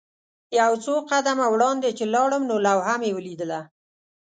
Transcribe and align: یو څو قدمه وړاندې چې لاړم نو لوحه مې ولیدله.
یو 0.59 0.71
څو 0.83 0.93
قدمه 1.11 1.45
وړاندې 1.53 1.89
چې 1.97 2.03
لاړم 2.13 2.43
نو 2.49 2.55
لوحه 2.65 2.95
مې 3.01 3.09
ولیدله. 3.17 3.61